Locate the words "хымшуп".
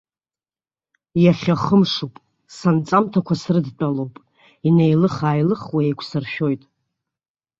1.63-2.13